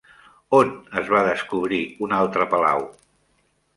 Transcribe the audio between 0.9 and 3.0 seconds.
es va descobrir un altre palau?